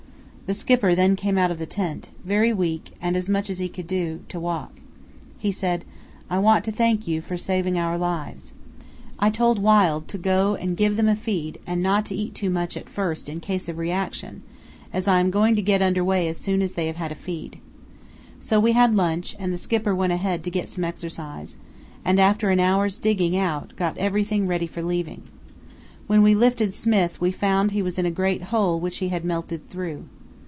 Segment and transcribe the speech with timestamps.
[0.47, 3.69] The Skipper then came out of the tent, very weak and as much as he
[3.69, 4.73] could do to walk.
[5.37, 5.85] He said,
[6.29, 8.51] 'I want to thank you for saving our lives.'
[9.17, 12.49] I told Wild to go and give them a feed and not to eat too
[12.49, 14.41] much at first in case of reaction,
[14.91, 17.15] as I am going to get under way as soon as they have had a
[17.15, 17.59] feed.
[18.41, 21.55] So we had lunch, and the Skipper went ahead to get some exercise,
[22.03, 25.21] and after an hour's digging out got everything ready for leaving.
[26.07, 29.23] When we lifted Smith we found he was in a great hole which he had
[29.23, 30.09] melted through.